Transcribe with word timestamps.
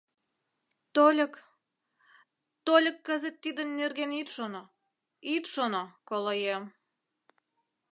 Тольык... 0.95 1.33
тольык 2.65 2.97
кызыт 3.07 3.35
тидын 3.43 3.69
нерген 3.79 4.11
ит 4.21 4.27
шоно, 4.35 4.63
ит 5.33 5.45
шоно, 5.53 5.83
колоем. 6.09 6.63